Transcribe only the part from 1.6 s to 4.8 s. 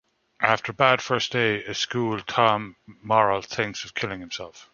a school, Tom Morell thinks of killing himself.